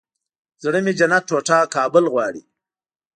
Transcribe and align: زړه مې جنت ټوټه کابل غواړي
زړه 0.63 0.79
مې 0.85 0.93
جنت 0.99 1.23
ټوټه 1.29 1.57
کابل 1.75 2.03
غواړي 2.13 2.41